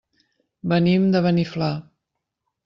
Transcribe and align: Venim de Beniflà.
Venim 0.71 1.05
de 1.17 1.21
Beniflà. 1.27 1.69